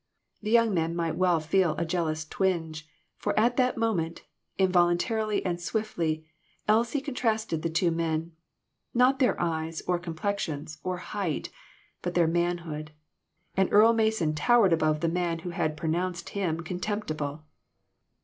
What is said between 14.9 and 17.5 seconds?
the man who had pronounced him "contemptible."